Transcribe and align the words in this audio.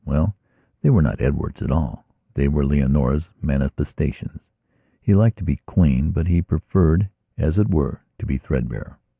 Well, 0.03 0.35
they 0.81 0.89
were 0.89 1.03
not 1.03 1.21
Edward's 1.21 1.61
at 1.61 1.69
all; 1.69 2.07
they 2.33 2.47
were 2.47 2.65
Leonora's 2.65 3.29
manifestations. 3.39 4.47
He 4.99 5.13
liked 5.13 5.37
to 5.37 5.43
be 5.45 5.61
clean, 5.67 6.09
but 6.09 6.25
he 6.25 6.41
preferred, 6.41 7.07
as 7.37 7.59
it 7.59 7.69
were, 7.69 8.01
to 8.17 8.25
be 8.25 8.39
threadbare. 8.39 8.97